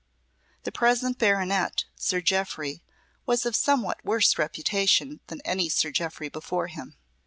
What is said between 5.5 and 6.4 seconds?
Sir Jeoffry